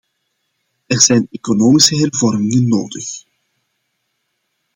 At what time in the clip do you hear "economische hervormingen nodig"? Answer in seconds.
1.31-3.25